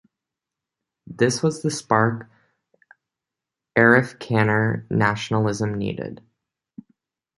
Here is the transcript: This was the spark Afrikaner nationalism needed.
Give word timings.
This 1.05 1.43
was 1.43 1.61
the 1.61 1.69
spark 1.69 2.27
Afrikaner 3.77 4.89
nationalism 4.89 5.75
needed. 5.77 6.23